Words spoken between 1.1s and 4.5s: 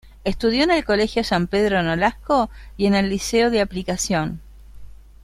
San Pedro Nolasco y en el Liceo de Aplicación.